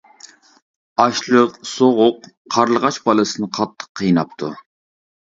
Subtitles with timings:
[1.01, 4.51] ئاچلىق، سوغۇق قارلىغاچ بالىسىنى قاتتىق قىيناپتۇ.